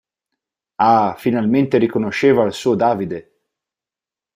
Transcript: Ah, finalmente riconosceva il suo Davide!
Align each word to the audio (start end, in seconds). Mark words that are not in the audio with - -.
Ah, 0.77 1.13
finalmente 1.15 1.77
riconosceva 1.77 2.43
il 2.43 2.53
suo 2.53 2.73
Davide! 2.73 3.33